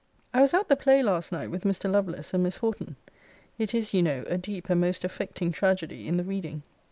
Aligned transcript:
I 0.33 0.41
was 0.41 0.55
at 0.55 0.67
the 0.67 0.75
play 0.75 1.03
last 1.03 1.31
night 1.31 1.51
with 1.51 1.61
Mr. 1.63 1.87
Lovelace 1.87 2.33
and 2.33 2.41
Miss 2.41 2.57
Horton. 2.57 2.95
It 3.59 3.75
is, 3.75 3.93
you 3.93 4.01
know, 4.01 4.23
a 4.25 4.35
deep 4.35 4.67
and 4.71 4.81
most 4.81 5.03
affecting 5.03 5.51
tragedy 5.51 6.07
in 6.07 6.17
the 6.17 6.23
reading. 6.23 6.63